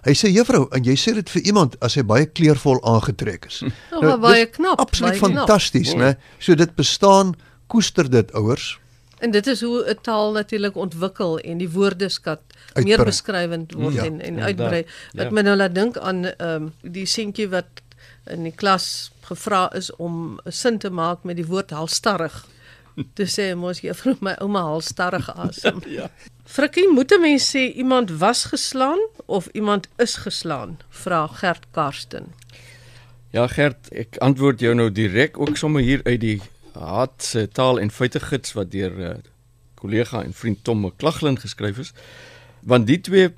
Hy 0.05 0.13
sê 0.13 0.29
juffrou, 0.29 0.69
en 0.77 0.85
jy 0.85 0.97
sê 1.01 1.15
dit 1.15 1.31
vir 1.31 1.43
iemand 1.43 1.81
as 1.81 1.95
hy 1.95 2.03
baie 2.03 2.27
kleurvol 2.27 2.83
aangetrek 2.85 3.47
is. 3.49 3.63
Oh, 3.95 4.03
nou, 4.03 4.19
baie 4.21 4.47
knap. 4.47 4.81
Absoluut 4.81 5.17
fantasties, 5.17 5.95
né? 5.95 6.17
So 6.39 6.55
dit 6.55 6.75
bestaan, 6.77 7.35
koester 7.67 8.11
dit 8.11 8.33
ouers. 8.37 8.79
En 9.19 9.31
dit 9.31 9.47
is 9.47 9.61
hoe 9.61 9.85
'n 9.89 9.99
taal 10.03 10.33
natuurlik 10.33 10.77
ontwikkel 10.77 11.39
en 11.39 11.59
die 11.59 11.71
woordeskat 11.71 12.41
Uitbrei. 12.73 12.85
meer 12.85 13.05
beskrywend 13.05 13.73
word 13.73 13.95
Ja, 13.95 14.05
en 14.05 14.21
en 14.21 14.41
uitbrei. 14.41 14.85
Wat 15.13 15.25
Ja. 15.25 15.31
my 15.31 15.41
nou 15.41 15.57
laat 15.57 15.75
dink 15.75 15.97
aan 15.99 16.25
ehm 16.25 16.63
um, 16.63 16.73
die 16.83 17.07
seentjie 17.07 17.49
wat 17.49 17.67
in 18.27 18.43
die 18.43 18.53
klas 18.55 19.11
gevra 19.21 19.73
is 19.75 19.97
om 19.97 20.39
'n 20.45 20.51
sin 20.53 20.79
te 20.79 20.91
maak 20.91 21.23
met 21.25 21.37
die 21.37 21.47
woord 21.47 21.71
halstarrig. 21.71 22.47
Toe 23.15 23.27
sê 23.27 23.43
hy 23.49 23.55
mos 23.55 23.81
juffrou 23.81 24.17
my 24.21 24.35
ouma 24.41 24.61
halstarrig 24.63 25.37
asem. 25.37 25.81
Ja. 25.99 26.11
Frikkie, 26.45 26.89
moet 26.89 27.11
'n 27.13 27.21
mens 27.21 27.51
sê 27.57 27.73
iemand 27.75 28.11
was 28.19 28.45
geslaan 28.45 28.99
of 29.27 29.47
iemand 29.53 29.89
is 29.97 30.15
geslaan? 30.17 30.79
Vra 30.91 31.27
Gert 31.27 31.65
Karsten. 31.71 32.27
Ja 33.31 33.47
Gert, 33.47 33.89
ek 33.93 34.17
antwoord 34.19 34.61
jou 34.61 34.75
nou 34.75 34.93
direk 34.93 35.39
ook 35.39 35.57
sommer 35.57 35.83
hier 35.83 36.01
uit 36.05 36.21
die 36.21 36.41
Haat 36.75 37.23
se 37.23 37.49
taal 37.49 37.81
en 37.81 37.91
feite 37.91 38.21
gids 38.21 38.53
wat 38.53 38.71
deur 38.71 38.99
uh, 38.99 39.15
kollega 39.75 40.23
en 40.23 40.33
vriend 40.33 40.65
Tom 40.65 40.81
McLaughlin 40.81 41.39
geskryf 41.39 41.79
is. 41.79 41.93
Want 42.65 42.87
die 42.87 43.01
twee 43.01 43.29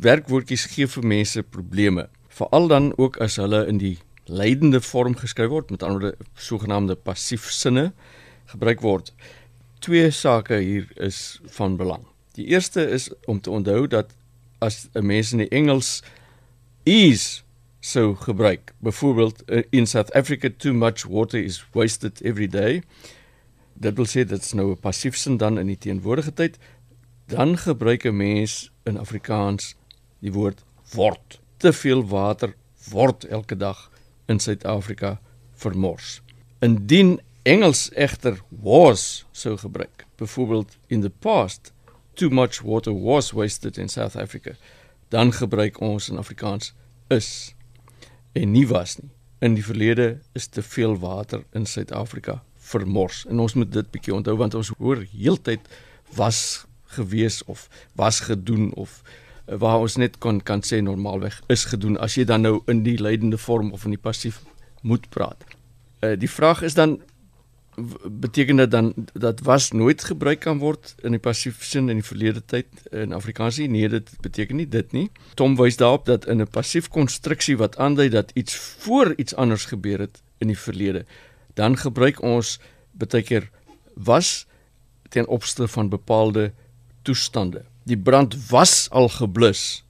werkwoordjies 0.00 0.64
gee 0.72 0.88
vir 0.88 1.06
mense 1.06 1.42
probleme, 1.42 2.08
veral 2.28 2.68
dan 2.68 2.92
ook 2.96 3.18
as 3.20 3.36
hulle 3.36 3.66
in 3.68 3.78
die 3.78 3.98
leidende 4.30 4.80
vorm 4.80 5.16
geskryf 5.18 5.50
word, 5.52 5.70
met 5.70 5.82
ander 5.82 6.00
woorde 6.10 6.30
sogenaamde 6.34 6.96
passief 6.96 7.50
sinne 7.52 7.90
gebruik 8.50 8.80
word. 8.80 9.12
Twee 9.84 10.10
sake 10.10 10.60
hier 10.62 10.88
is 10.96 11.40
van 11.56 11.76
belang. 11.76 12.06
Die 12.38 12.46
eerste 12.46 12.84
is 12.88 13.10
om 13.26 13.40
te 13.40 13.50
onthou 13.50 13.86
dat 13.86 14.14
as 14.58 14.88
'n 14.94 15.06
mens 15.06 15.32
in 15.32 15.38
die 15.38 15.48
Engels 15.48 16.02
is 16.84 17.42
sou 17.80 18.14
gebruik. 18.14 18.74
Byvoorbeeld 18.78 19.42
uh, 19.46 19.62
in 19.70 19.86
South 19.86 20.12
Africa 20.12 20.50
too 20.56 20.72
much 20.72 21.04
water 21.04 21.44
is 21.44 21.64
wasted 21.72 22.20
every 22.22 22.48
day. 22.48 22.82
Dit 23.72 23.96
wil 23.96 24.06
sê 24.06 24.24
dit's 24.24 24.52
nou 24.52 24.70
'n 24.70 24.80
passiefsin 24.80 25.36
dan 25.36 25.58
in 25.58 25.66
die 25.66 25.78
teenwoordige 25.78 26.32
tyd. 26.32 26.58
Dan 27.26 27.56
gebruik 27.56 28.04
'n 28.04 28.16
mens 28.16 28.70
in 28.84 28.98
Afrikaans 28.98 29.74
die 30.18 30.32
woord 30.32 30.64
word. 30.92 31.40
Te 31.56 31.72
veel 31.72 32.06
water 32.06 32.54
word 32.90 33.24
elke 33.24 33.56
dag 33.56 33.90
in 34.26 34.38
Suid-Afrika 34.38 35.20
vermors. 35.54 36.20
Indien 36.58 37.20
Engels 37.42 37.90
egter 37.92 38.40
was 38.48 39.24
sou 39.32 39.56
gebruik. 39.56 40.04
Byvoorbeeld 40.16 40.76
in 40.86 41.00
the 41.00 41.10
past 41.10 41.72
too 42.14 42.28
much 42.28 42.60
water 42.60 42.92
was 42.92 43.32
wasted 43.32 43.78
in 43.78 43.88
South 43.88 44.16
Africa. 44.16 44.56
Dan 45.08 45.32
gebruik 45.32 45.80
ons 45.80 46.08
in 46.08 46.18
Afrikaans 46.18 46.74
is 47.08 47.54
en 48.32 48.52
nie 48.52 48.66
was 48.68 48.98
nie. 48.98 49.10
In 49.40 49.54
die 49.56 49.64
verlede 49.64 50.20
is 50.36 50.46
te 50.46 50.62
veel 50.62 50.98
water 51.00 51.44
in 51.56 51.66
Suid-Afrika 51.66 52.42
vermors. 52.70 53.24
En 53.28 53.40
ons 53.40 53.54
moet 53.54 53.72
dit 53.72 53.90
bietjie 53.90 54.14
onthou 54.14 54.36
want 54.40 54.54
ons 54.54 54.72
hoor 54.78 55.02
heeltyd 55.12 55.64
was 56.18 56.66
gewees 56.96 57.42
of 57.44 57.68
was 57.98 58.20
gedoen 58.26 58.72
of 58.74 59.00
uh, 59.02 59.56
waar 59.62 59.78
ons 59.78 59.96
net 59.96 60.18
kon 60.18 60.40
kan 60.42 60.62
sê 60.66 60.80
normaalweg 60.82 61.38
is 61.54 61.64
gedoen 61.70 61.98
as 62.02 62.16
jy 62.18 62.26
dan 62.26 62.44
nou 62.46 62.58
in 62.70 62.82
die 62.86 62.98
leidende 62.98 63.38
vorm 63.38 63.70
of 63.76 63.86
in 63.86 63.94
die 63.94 64.02
passief 64.02 64.40
moet 64.82 65.06
praat. 65.14 65.44
Uh, 66.00 66.16
die 66.18 66.30
vraag 66.30 66.64
is 66.66 66.74
dan 66.74 66.98
beteken 68.04 68.56
dit 68.56 68.70
dan 68.70 68.94
dat 69.12 69.40
was 69.40 69.70
nooit 69.70 70.04
gebruik 70.04 70.40
kan 70.40 70.58
word 70.58 70.94
in 71.02 71.10
die 71.16 71.20
passief 71.22 71.64
sin 71.64 71.88
in 71.88 72.00
die 72.00 72.06
verlede 72.06 72.42
tyd 72.44 72.66
in 72.90 73.12
Afrikaans 73.12 73.58
nie? 73.58 73.68
Nee, 73.68 73.88
dit 73.88 74.10
beteken 74.20 74.56
nie 74.56 74.68
dit 74.68 74.92
nie. 74.92 75.10
Tom 75.34 75.56
wys 75.56 75.76
daarop 75.76 76.06
dat 76.06 76.26
in 76.26 76.40
'n 76.40 76.50
passief 76.50 76.88
konstruksie 76.88 77.56
wat 77.56 77.76
aandui 77.76 78.08
dat 78.08 78.30
iets 78.34 78.56
voor 78.56 79.14
iets 79.16 79.34
anders 79.34 79.64
gebeur 79.64 79.98
het 79.98 80.22
in 80.38 80.46
die 80.46 80.58
verlede, 80.58 81.04
dan 81.54 81.76
gebruik 81.76 82.22
ons 82.22 82.58
baie 82.92 83.22
keer 83.22 83.50
was 83.94 84.46
ten 85.08 85.26
opsigte 85.26 85.68
van 85.68 85.88
bepaalde 85.88 86.52
toestande. 87.02 87.64
Die 87.84 87.98
brand 87.98 88.48
was 88.48 88.88
al 88.90 89.08
geblus 89.08 89.84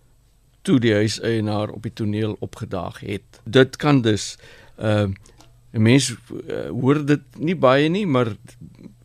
toe 0.62 0.78
die 0.80 0.92
huiseienaar 0.92 1.70
op 1.70 1.82
die 1.82 1.92
toneel 1.92 2.37
opgedaag 2.40 3.00
het. 3.00 3.40
Dit 3.44 3.76
kan 3.76 4.02
dus 4.02 4.37
uh 4.78 5.09
'n 5.72 5.82
mens 5.82 6.10
uh, 6.10 6.68
hoor 6.68 7.04
dit 7.06 7.22
nie 7.38 7.56
baie 7.56 7.88
nie, 7.88 8.06
maar 8.06 8.34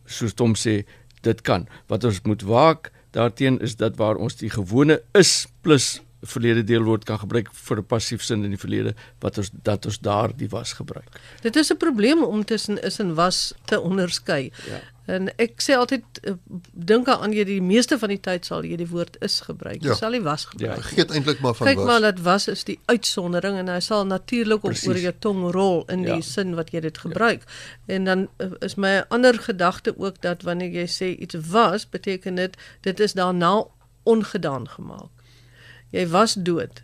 soos 0.04 0.34
Tom 0.34 0.54
sê, 0.54 0.84
dit 1.22 1.40
kan. 1.42 1.66
Wat 1.86 2.04
ons 2.04 2.20
moet 2.22 2.42
waak 2.42 2.92
daarteen 3.10 3.60
is 3.60 3.76
dat 3.76 3.96
waar 3.96 4.16
ons 4.16 4.36
die 4.36 4.50
gewone 4.50 5.00
is 5.14 5.46
plus 5.62 6.00
verlede 6.26 6.64
deelwoord 6.64 7.04
kan 7.04 7.18
gebruik 7.18 7.48
vir 7.52 7.76
'n 7.78 7.86
passief 7.86 8.22
sin 8.22 8.44
in 8.44 8.50
die 8.50 8.58
verlede 8.58 8.94
wat 9.20 9.38
ons 9.38 9.50
dat 9.62 9.86
ons 9.86 9.98
daar 9.98 10.36
die 10.36 10.48
was 10.48 10.72
gebruik. 10.72 11.08
Dit 11.42 11.56
is 11.56 11.70
'n 11.72 11.76
probleem 11.76 12.24
om 12.24 12.44
tussen 12.44 12.82
is 12.82 12.98
en 12.98 13.14
was 13.14 13.54
te 13.64 13.80
onderskei. 13.80 14.50
Ja. 14.68 14.80
En 15.06 15.28
ek 15.38 15.62
sê 15.62 15.74
altyd 15.76 16.02
eh, 16.22 16.32
dink 16.72 17.08
aan 17.08 17.32
jy 17.32 17.44
die 17.44 17.62
meeste 17.62 17.98
van 17.98 18.08
die 18.08 18.20
tyd 18.20 18.44
sal 18.44 18.64
jy 18.64 18.76
die 18.76 18.88
woord 18.88 19.16
is 19.20 19.40
gebruik. 19.40 19.82
Jy 19.82 19.88
Ja. 19.88 19.94
sal 19.94 20.10
nie 20.10 20.20
was 20.22 20.44
gebruik. 20.44 20.74
nie. 20.76 20.82
Vergeet 20.82 21.10
eintlik 21.10 21.40
maar 21.40 21.54
van 21.54 21.66
Kyk 21.66 21.76
was. 21.76 21.86
maar 21.86 22.00
dat 22.00 22.18
was 22.20 22.48
is 22.48 22.64
die 22.64 22.78
uitsondering 22.86 23.56
en 23.58 23.68
hy 23.68 23.80
sal 23.80 24.06
natuurlik 24.06 24.64
op 24.64 24.72
oor 24.86 24.98
jou 24.98 25.12
tong 25.18 25.50
rol 25.52 25.84
in 25.88 26.02
die 26.02 26.14
Ja. 26.14 26.20
sin 26.20 26.54
wat 26.54 26.70
jy 26.72 26.80
dit 26.80 26.98
gebruik. 26.98 27.42
En 27.86 28.04
dan 28.04 28.28
eh, 28.38 28.46
is 28.60 28.74
my 28.74 29.04
ander 29.08 29.34
gedagte 29.38 29.94
ook 29.98 30.20
dat 30.20 30.42
wanneer 30.42 30.70
jy 30.70 30.86
sê 30.86 31.18
iets 31.20 31.34
was, 31.50 31.86
beteken 31.88 32.34
dit 32.34 32.56
dit 32.80 33.00
is 33.00 33.12
daarna 33.12 33.64
ongedaan 34.04 34.68
gemaak. 34.68 35.10
Jy 35.96 36.06
was 36.12 36.34
dood. 36.34 36.82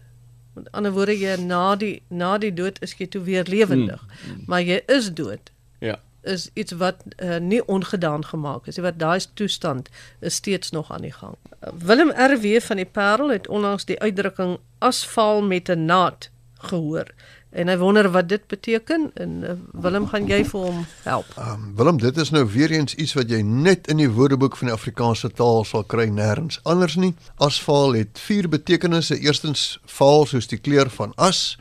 Met 0.56 0.68
ander 0.76 0.92
woorde 0.92 1.14
jy 1.18 1.36
na 1.40 1.76
die 1.76 2.02
na 2.08 2.38
die 2.38 2.52
dood 2.52 2.80
is 2.84 2.94
jy 2.98 3.06
toe 3.12 3.22
weer 3.24 3.44
lewendig. 3.48 4.00
Mm. 4.26 4.42
Maar 4.46 4.62
jy 4.62 4.80
is 4.86 5.10
dood 5.12 5.50
Ja. 5.80 5.98
is 6.22 6.50
iets 6.54 6.72
wat 6.78 7.00
uh, 7.18 7.36
nie 7.42 7.60
ongedaan 7.66 8.24
gemaak 8.24 8.66
is. 8.70 8.76
nie, 8.76 8.84
Wat 8.84 8.98
daai 8.98 9.20
toestand 9.34 9.88
is 10.20 10.34
steeds 10.34 10.70
nog 10.70 10.92
aan 10.92 11.02
die 11.02 11.12
gang. 11.12 11.34
Uh, 11.64 11.72
Willem 11.78 12.10
RW 12.14 12.60
van 12.60 12.76
die 12.76 12.86
Parel 12.86 13.30
het 13.30 13.48
onlangs 13.48 13.84
die 13.84 13.98
uitdrukking 14.00 14.58
asfaal 14.78 15.42
met 15.42 15.68
'n 15.68 15.84
naad 15.84 16.30
gehoor 16.58 17.06
en 17.52 17.68
hy 17.68 17.76
wonder 17.76 18.08
wat 18.10 18.28
dit 18.28 18.44
beteken 18.48 19.10
en 19.20 19.32
uh, 19.44 19.54
Willem 19.84 20.06
gaan 20.08 20.26
jy 20.28 20.40
vir 20.48 20.60
hom 20.66 20.84
help. 21.04 21.28
Um, 21.36 21.66
Willem, 21.76 21.98
dit 22.00 22.16
is 22.16 22.32
nou 22.32 22.46
weer 22.48 22.72
eens 22.72 22.94
iets 22.94 23.12
wat 23.18 23.30
jy 23.30 23.42
net 23.44 23.90
in 23.92 24.00
die 24.00 24.08
Woordeboek 24.10 24.56
van 24.56 24.70
die 24.70 24.76
Afrikaanse 24.76 25.28
taal 25.36 25.64
sal 25.68 25.84
kry 25.84 26.08
nêrens 26.08 26.60
anders 26.64 26.96
nie. 26.96 27.12
Asfaal 27.44 27.98
het 27.98 28.20
vier 28.24 28.48
betekenisse. 28.48 29.18
Eerstens 29.20 29.80
vaal 29.84 30.24
soos 30.30 30.48
die 30.48 30.60
kleur 30.60 30.90
van 30.90 31.12
as, 31.20 31.58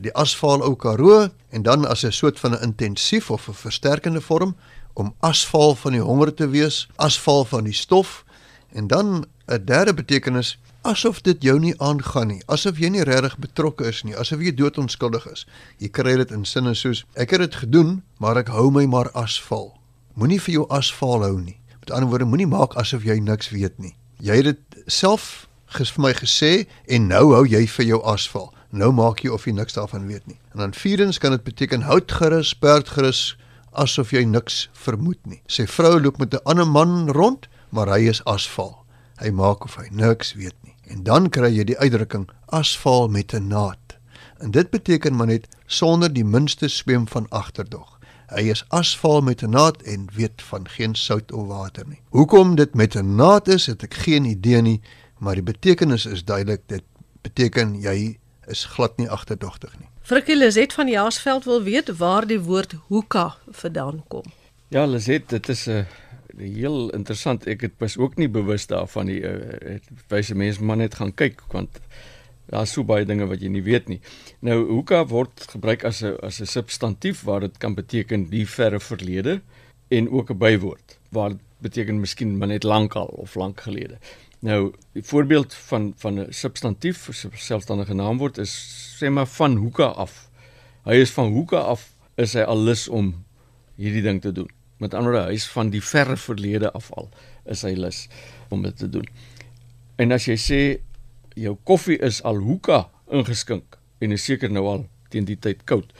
die 0.00 0.12
asfaal 0.16 0.64
ou 0.64 0.74
Karoo 0.76 1.28
en 1.52 1.62
dan 1.64 1.84
as 1.84 2.04
'n 2.04 2.12
soort 2.12 2.40
van 2.40 2.52
'n 2.52 2.62
intensief 2.62 3.30
of 3.30 3.48
'n 3.48 3.54
versterkende 3.54 4.20
vorm 4.20 4.56
om 4.94 5.14
asfaal 5.20 5.74
van 5.74 5.92
die 5.92 6.00
honger 6.00 6.34
te 6.34 6.48
wees, 6.48 6.88
asfaal 6.96 7.44
van 7.44 7.64
die 7.64 7.76
stof 7.76 8.24
en 8.72 8.86
dan 8.86 9.24
'n 9.46 9.64
derde 9.64 9.94
betekenis 9.94 10.58
asof 10.86 11.20
dit 11.26 11.42
jou 11.42 11.58
nie 11.60 11.74
aangaan 11.82 12.30
nie, 12.30 12.42
asof 12.52 12.78
jy 12.78 12.90
nie 12.94 13.04
regtig 13.06 13.36
betrokke 13.42 13.88
is 13.90 14.02
nie, 14.06 14.14
asof 14.16 14.42
jy 14.44 14.52
doodonskuldig 14.54 15.26
is. 15.32 15.44
Jy 15.82 15.90
kry 15.98 16.16
dit 16.20 16.32
in 16.34 16.44
sinne 16.46 16.74
soos 16.78 17.04
ek 17.18 17.34
het 17.34 17.44
dit 17.44 17.58
gedoen, 17.64 18.00
maar 18.22 18.38
ek 18.38 18.52
hou 18.54 18.68
my 18.74 18.86
maar 18.90 19.10
asval. 19.18 19.72
Moenie 20.14 20.40
vir 20.40 20.60
jou 20.60 20.66
asval 20.72 21.26
hou 21.26 21.36
nie. 21.40 21.58
Met 21.82 21.90
ander 21.90 22.10
woorde, 22.10 22.28
moenie 22.30 22.48
maak 22.50 22.76
asof 22.80 23.04
jy 23.06 23.18
niks 23.20 23.50
weet 23.54 23.78
nie. 23.82 23.94
Jy 24.22 24.38
het 24.40 24.48
dit 24.52 24.84
self 24.90 25.46
ges 25.76 25.92
vir 25.92 26.06
my 26.06 26.12
gesê 26.16 26.52
en 26.88 27.10
nou 27.10 27.24
hou 27.34 27.44
jy 27.46 27.66
vir 27.66 27.90
jou 27.90 28.00
asval. 28.06 28.52
Nou 28.70 28.92
maak 28.94 29.22
jy 29.24 29.30
of 29.34 29.46
jy 29.46 29.54
niks 29.56 29.76
daarvan 29.76 30.06
weet 30.08 30.26
nie. 30.26 30.38
En 30.54 30.64
dan 30.64 30.74
vierdens 30.74 31.18
kan 31.18 31.34
dit 31.34 31.44
beteken 31.44 31.86
hout 31.86 32.12
gerus, 32.12 32.54
perd 32.54 32.88
gerus 32.94 33.36
asof 33.76 34.14
jy 34.14 34.24
niks 34.24 34.66
vermoed 34.72 35.20
nie. 35.28 35.42
Sy 35.52 35.66
vrou 35.68 35.98
loop 36.00 36.18
met 36.18 36.34
'n 36.34 36.44
ander 36.44 36.66
man 36.66 37.10
rond, 37.10 37.46
maar 37.70 37.88
hy 37.88 38.08
is 38.08 38.24
asval. 38.24 38.84
Hy 39.20 39.30
maak 39.30 39.64
of 39.64 39.76
hy 39.76 39.88
niks 39.90 40.34
weet 40.34 40.56
nie. 40.64 40.65
En 40.86 41.02
dan 41.02 41.28
kry 41.28 41.50
jy 41.50 41.64
die 41.64 41.78
uitdrukking 41.78 42.28
asval 42.46 43.08
met 43.08 43.32
'n 43.34 43.46
naad. 43.46 43.98
En 44.38 44.50
dit 44.50 44.70
beteken 44.70 45.16
maar 45.16 45.26
net 45.26 45.48
sonder 45.66 46.12
die 46.12 46.24
minste 46.24 46.68
swem 46.68 47.08
van 47.08 47.28
agterdog. 47.28 47.98
Hy 48.26 48.50
is 48.50 48.64
asval 48.68 49.20
met 49.20 49.42
'n 49.42 49.50
naad 49.50 49.82
en 49.82 50.08
weet 50.12 50.42
van 50.42 50.68
geen 50.68 50.94
sout 50.94 51.32
of 51.32 51.46
water 51.46 51.84
nie. 51.88 52.00
Hoekom 52.08 52.54
dit 52.54 52.74
met 52.74 52.94
'n 52.94 53.14
naad 53.14 53.48
is, 53.48 53.66
het 53.66 53.82
ek 53.82 53.94
geen 53.94 54.24
idee 54.24 54.62
nie, 54.62 54.80
maar 55.18 55.34
die 55.34 55.42
betekenis 55.42 56.06
is 56.06 56.24
duidelik. 56.24 56.62
Dit 56.66 56.82
beteken 57.22 57.80
jy 57.80 58.18
is 58.46 58.64
glad 58.64 58.96
nie 58.96 59.10
agterdogtig 59.10 59.78
nie. 59.78 59.88
Frikkie 60.02 60.36
Lizet 60.36 60.72
van 60.72 60.88
Jaarsveld 60.88 61.44
wil 61.44 61.62
weet 61.62 61.96
waar 61.96 62.26
die 62.26 62.40
woord 62.40 62.74
hoeka 62.88 63.36
vandaan 63.50 64.04
kom. 64.08 64.22
Ja, 64.68 64.86
Liset, 64.86 65.28
dit 65.28 65.48
is 65.48 65.66
'n 65.66 65.70
uh, 65.70 65.84
heel 66.38 66.90
interessant. 66.90 67.46
Ek 67.46 67.60
het 67.60 67.76
pas 67.76 67.96
ook 67.96 68.16
nie 68.16 68.28
bewus 68.28 68.66
daarvan 68.66 69.06
nie. 69.06 69.20
Uh, 69.20 69.78
wyse 70.08 70.34
mense 70.34 70.64
maar 70.64 70.76
net 70.76 70.94
gaan 70.94 71.14
kyk 71.14 71.42
want 71.52 71.80
daar's 72.46 72.72
so 72.76 72.84
baie 72.86 73.04
dinge 73.04 73.26
wat 73.26 73.42
jy 73.42 73.50
nie 73.50 73.64
weet 73.66 73.88
nie. 73.88 74.00
Nou 74.40 74.60
hoeka 74.68 75.04
word 75.10 75.46
gebruik 75.50 75.84
as 75.84 76.02
'n 76.02 76.16
as 76.22 76.40
'n 76.40 76.46
substantief 76.46 77.24
waar 77.24 77.40
dit 77.40 77.58
kan 77.58 77.74
beteken 77.74 78.28
die 78.30 78.46
verre 78.46 78.80
verlede 78.80 79.40
en 79.88 80.10
ook 80.10 80.30
'n 80.30 80.38
bywoord 80.38 80.98
waar 81.10 81.30
dit 81.30 81.42
beteken 81.58 82.00
miskien 82.00 82.38
maar 82.38 82.48
net 82.48 82.62
lankal 82.62 83.06
of 83.06 83.34
lank 83.34 83.60
gelede. 83.60 83.98
Nou, 84.40 84.72
die 84.92 85.02
voorbeeld 85.02 85.54
van 85.54 85.92
van 85.96 86.20
'n 86.20 86.32
substantief, 86.32 87.08
'n 87.08 87.30
selfstandige 87.34 87.94
naamwoord 87.94 88.38
is 88.38 88.52
sê 89.00 89.10
maar 89.10 89.26
van 89.26 89.56
hoeka 89.56 89.84
af. 89.84 90.28
Hy 90.84 90.94
is 90.94 91.10
van 91.10 91.32
hoeka 91.32 91.58
af 91.58 91.92
is 92.14 92.32
hy 92.32 92.40
al 92.40 92.58
lus 92.58 92.88
om 92.88 93.24
hierdie 93.74 94.02
ding 94.02 94.20
te 94.20 94.32
doen. 94.32 94.55
Met 94.78 94.94
ander 94.94 95.12
woorde, 95.12 95.28
hy 95.30 95.38
is 95.38 95.48
van 95.48 95.70
die 95.72 95.82
verre 95.82 96.16
verlede 96.16 96.70
af 96.76 96.90
al 96.92 97.08
is 97.44 97.62
hy 97.62 97.74
lus 97.78 98.06
om 98.50 98.62
dit 98.62 98.76
te 98.76 98.88
doen. 98.90 99.06
En 99.96 100.12
as 100.12 100.26
jy 100.28 100.36
sê 100.40 100.60
jou 101.38 101.56
koffie 101.64 101.98
is 102.02 102.22
al 102.26 102.40
hoeka 102.42 102.86
ingeskink 103.12 103.78
en 104.02 104.12
is 104.12 104.24
seker 104.26 104.52
nou 104.52 104.66
al 104.68 104.86
teen 105.12 105.24
die 105.28 105.38
tyd 105.38 105.62
koud, 105.64 105.92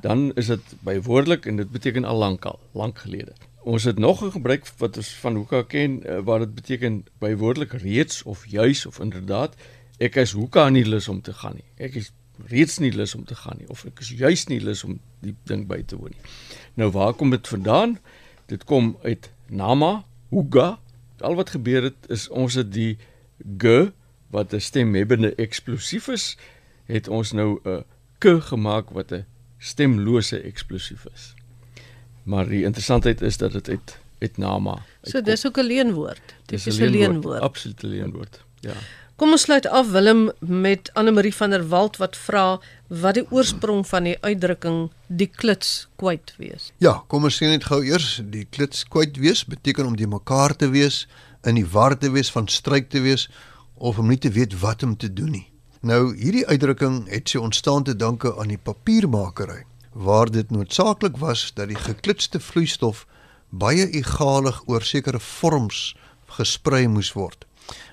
dan 0.00 0.30
is 0.40 0.48
dit 0.52 0.74
bywoordelik 0.86 1.46
en 1.46 1.58
dit 1.60 1.72
beteken 1.72 2.06
al 2.08 2.16
lankal, 2.22 2.60
lank 2.78 3.02
gelede. 3.04 3.34
Ons 3.62 3.84
het 3.84 3.98
nog 3.98 4.24
'n 4.24 4.30
gebruik 4.30 4.66
wat 4.78 4.96
ons 4.96 5.12
van 5.14 5.34
hoeka 5.34 5.62
ken 5.62 6.02
uh, 6.06 6.18
waar 6.18 6.38
dit 6.38 6.54
beteken 6.54 7.04
bywoordelik 7.18 7.72
reeds 7.72 8.22
of 8.22 8.46
juis 8.46 8.86
of 8.86 8.98
inderdaad 8.98 9.54
ek 9.98 10.16
is 10.16 10.32
hoeka 10.32 10.68
nie 10.68 10.84
lus 10.84 11.08
om 11.08 11.20
te 11.20 11.32
gaan 11.32 11.54
nie. 11.54 11.86
Ek 11.86 11.94
is 11.94 12.12
reeds 12.48 12.78
nie 12.78 12.92
lus 12.92 13.14
om 13.14 13.24
te 13.24 13.34
gaan 13.34 13.56
nie 13.58 13.68
of 13.68 13.84
ek 13.86 14.00
is 14.00 14.08
juis 14.08 14.46
nie 14.46 14.60
lus 14.60 14.84
om 14.84 14.98
die 15.20 15.34
ding 15.44 15.66
by 15.66 15.82
te 15.82 15.96
woon 15.96 16.10
nie. 16.10 16.30
Nou 16.74 16.90
waar 16.90 17.14
kom 17.14 17.30
dit 17.30 17.48
vandaan? 17.48 17.98
Dit 18.46 18.64
kom 18.64 18.96
uit 19.02 19.30
nama, 19.46 20.04
huga. 20.30 20.78
Al 21.20 21.34
wat 21.34 21.50
gebeur 21.50 21.82
het 21.82 22.08
is 22.08 22.28
ons 22.28 22.54
het 22.54 22.72
die 22.72 22.98
g 23.58 23.92
wat 24.30 24.52
'n 24.52 24.60
stemhebbende 24.60 25.34
eksplosief 25.34 26.08
is, 26.08 26.36
het 26.84 27.08
ons 27.08 27.32
nou 27.32 27.60
'n 27.64 27.84
k 28.18 28.40
gemaak 28.40 28.90
wat 28.90 29.12
'n 29.12 29.24
stemlose 29.58 30.40
eksplosief 30.40 31.06
is. 31.14 31.34
Maar 32.22 32.48
die 32.48 32.64
interessantheid 32.64 33.20
is 33.20 33.36
dat 33.36 33.52
dit 33.52 33.68
uit 33.68 34.00
uit 34.22 34.36
nama. 34.36 34.82
So 35.02 35.20
dis 35.20 35.46
ook 35.46 35.58
'n 35.58 35.66
leenwoord. 35.66 36.34
Dis 36.46 36.66
'n 36.66 36.90
leenwoord. 36.90 37.40
Absoluut 37.40 37.82
'n 37.82 37.86
leenwoord. 37.86 38.44
Ja. 38.60 38.74
Kom 39.20 39.34
ons 39.36 39.42
sluit 39.44 39.66
af 39.68 39.90
Willem 39.92 40.30
met 40.40 40.88
Anne-Marie 40.96 41.34
van 41.36 41.52
der 41.52 41.66
Walt 41.68 41.98
wat 42.00 42.16
vra 42.16 42.60
wat 42.88 43.18
die 43.18 43.24
oorsprong 43.28 43.82
van 43.86 44.06
die 44.08 44.14
uitdrukking 44.24 44.86
die 45.06 45.28
klits 45.28 45.88
kwyt 46.00 46.32
wees. 46.40 46.70
Ja, 46.80 47.02
kom 47.12 47.28
ons 47.28 47.36
sien 47.36 47.52
net 47.52 47.66
gou 47.68 47.82
eers 47.84 48.22
die 48.32 48.46
klits 48.48 48.86
kwyt 48.88 49.20
wees 49.20 49.44
beteken 49.44 49.90
om 49.90 49.98
die 50.00 50.08
mekaar 50.08 50.56
te 50.56 50.70
wees, 50.72 51.04
in 51.44 51.60
die 51.60 51.66
war 51.74 51.92
te 51.98 52.08
wees, 52.14 52.32
van 52.32 52.48
stryk 52.48 52.88
te 52.88 53.04
wees 53.04 53.28
of 53.76 54.00
om 54.00 54.08
nie 54.08 54.18
te 54.18 54.32
weet 54.32 54.56
wat 54.64 54.82
om 54.82 54.96
te 54.96 55.12
doen 55.12 55.36
nie. 55.36 55.46
Nou 55.84 56.14
hierdie 56.16 56.46
uitdrukking 56.48 57.04
het 57.12 57.28
sy 57.28 57.42
ontstaan 57.42 57.84
te 57.84 57.96
danke 57.98 58.32
aan 58.38 58.54
die 58.54 58.60
papiermakery 58.64 59.66
waar 59.92 60.32
dit 60.32 60.50
noodsaaklik 60.50 61.20
was 61.20 61.50
dat 61.52 61.68
die 61.68 61.76
geklitste 61.76 62.40
vloeistof 62.40 63.04
baie 63.50 63.90
egalig 63.92 64.62
oor 64.66 64.82
sekere 64.82 65.20
vorms 65.20 65.90
gesprei 66.32 66.86
moes 66.88 67.12
word. 67.12 67.44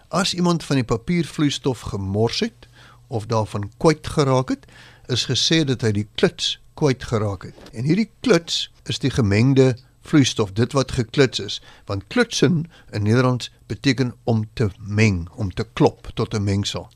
As 0.10 0.34
iemand 0.34 0.64
van 0.64 0.76
die 0.76 0.86
papiervloeistof 0.86 1.80
gemors 1.80 2.40
het 2.40 2.68
of 3.08 3.26
daarvan 3.26 3.72
kwyt 3.78 4.08
geraak 4.08 4.50
het, 4.50 4.66
is 5.06 5.28
gesê 5.30 5.62
dat 5.66 5.86
hy 5.86 5.92
die 5.92 6.08
klits 6.18 6.58
kwyt 6.74 7.04
geraak 7.12 7.46
het. 7.46 7.70
En 7.74 7.86
hierdie 7.86 8.10
klits 8.26 8.72
is 8.90 8.98
die 9.00 9.14
gemengde 9.14 9.76
vloeistof, 10.02 10.56
dit 10.58 10.74
wat 10.74 10.96
geklits 10.98 11.40
is, 11.40 11.60
want 11.86 12.08
klitsen 12.08 12.64
in 12.90 13.06
Nederlands 13.06 13.52
beteken 13.70 14.16
om 14.24 14.48
te 14.54 14.72
meng, 14.80 15.28
om 15.36 15.54
te 15.54 15.68
klop 15.74 16.10
tot 16.14 16.34
'n 16.34 16.44
mengsel. 16.44 16.90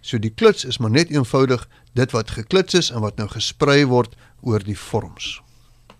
So 0.00 0.18
die 0.18 0.34
klits 0.34 0.64
is 0.64 0.78
maar 0.78 0.90
net 0.90 1.10
eenvoudig 1.10 1.68
dit 1.92 2.10
wat 2.10 2.30
geklits 2.30 2.74
is 2.74 2.90
en 2.90 3.00
wat 3.00 3.16
nou 3.16 3.28
gesprei 3.28 3.86
word 3.86 4.14
oor 4.40 4.62
die 4.62 4.78
vorms. 4.78 5.42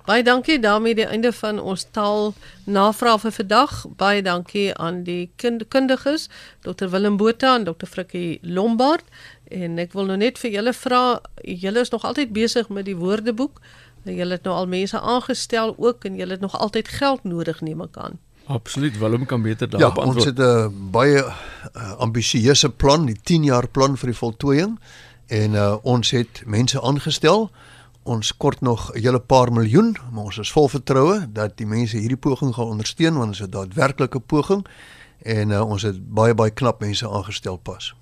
Baie 0.08 0.22
dankie 0.24 0.58
daarmee 0.60 0.94
die 0.94 1.06
einde 1.06 1.32
van 1.32 1.60
ons 1.60 1.86
taal 1.92 2.32
navraag 2.64 3.20
vir 3.20 3.32
vandag. 3.32 3.74
Baie 3.96 4.22
dankie 4.22 4.70
aan 4.74 5.02
die 5.04 5.30
kind, 5.36 5.66
kundiges 5.68 6.28
Dr 6.64 6.88
Willem 6.88 7.16
Botha 7.16 7.54
en 7.58 7.64
Dr 7.64 7.86
Frikkie 7.86 8.38
Lombard 8.42 9.04
en 9.50 9.78
ek 9.82 9.92
wil 9.92 10.08
nou 10.08 10.16
net 10.16 10.38
vir 10.38 10.50
julle 10.54 10.72
vra, 10.72 11.20
julle 11.42 11.84
is 11.84 11.90
nog 11.90 12.04
altyd 12.06 12.32
besig 12.32 12.68
met 12.68 12.86
die 12.86 12.96
woordeboek. 12.96 13.60
Julle 14.08 14.38
het 14.38 14.48
nou 14.48 14.54
al 14.56 14.70
mense 14.70 15.00
aangestel 15.00 15.74
ook 15.76 16.04
en 16.08 16.16
julle 16.16 16.38
het 16.38 16.40
nog 16.40 16.56
altyd 16.56 16.88
geld 16.88 17.24
nodig 17.24 17.60
neem 17.60 17.82
ek 17.84 17.98
aan. 18.00 18.18
Absoluut, 18.50 18.98
Willem 18.98 19.26
kan 19.26 19.42
beter 19.42 19.68
daarop 19.70 19.96
ja, 19.96 20.02
antwoord. 20.02 20.38
Ja, 20.38 20.44
ons 20.46 20.64
het 20.64 20.72
'n 20.72 20.90
baie 20.90 21.22
uh, 21.22 21.92
ambisieuse 21.98 22.70
plan, 22.70 23.06
die 23.06 23.18
10 23.22 23.44
jaar 23.44 23.68
plan 23.68 23.96
vir 23.96 24.06
die 24.06 24.18
voltooiing 24.18 24.78
en 25.26 25.52
uh, 25.52 25.76
ons 25.82 26.10
het 26.10 26.42
mense 26.46 26.80
aangestel. 26.80 27.50
Ons 28.02 28.36
kort 28.36 28.60
nog 28.60 28.92
'n 28.92 28.98
hele 28.98 29.20
paar 29.20 29.52
miljoen, 29.52 29.96
maar 30.12 30.24
ons 30.24 30.38
is 30.38 30.52
vol 30.52 30.68
vertroue 30.68 31.32
dat 31.32 31.56
die 31.56 31.66
mense 31.66 31.96
hierdie 31.96 32.16
poging 32.16 32.54
gaan 32.54 32.66
ondersteun 32.66 33.16
want 33.16 33.32
dit 33.32 33.40
is 33.40 33.46
'n 33.46 33.50
daadwerklike 33.50 34.20
poging 34.20 34.66
en 35.22 35.50
uh, 35.50 35.68
ons 35.70 35.82
het 35.82 36.14
baie 36.14 36.34
baie 36.34 36.50
knap 36.50 36.80
mense 36.80 37.08
aangestel 37.08 37.56
pas. 37.56 37.94